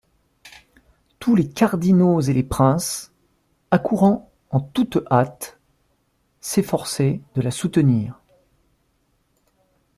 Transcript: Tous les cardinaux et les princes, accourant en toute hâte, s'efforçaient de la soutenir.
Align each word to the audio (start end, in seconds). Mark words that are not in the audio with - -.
Tous 1.19 1.35
les 1.35 1.47
cardinaux 1.47 2.21
et 2.21 2.33
les 2.33 2.41
princes, 2.41 3.11
accourant 3.69 4.31
en 4.49 4.59
toute 4.59 4.97
hâte, 5.11 5.59
s'efforçaient 6.39 7.21
de 7.35 7.41
la 7.43 7.51
soutenir. 7.51 8.19